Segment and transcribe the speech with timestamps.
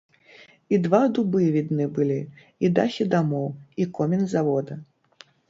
[0.77, 2.17] І два дубы відны былі,
[2.65, 3.47] і дахі дамоў,
[3.85, 4.81] і комін завода.